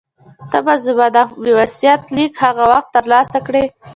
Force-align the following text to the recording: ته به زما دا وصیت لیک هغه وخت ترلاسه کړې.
ته 0.49 0.57
به 0.65 0.73
زما 0.85 1.07
دا 1.15 1.23
وصیت 1.59 2.01
لیک 2.15 2.33
هغه 2.45 2.63
وخت 2.71 2.89
ترلاسه 2.95 3.39
کړې. 3.47 3.63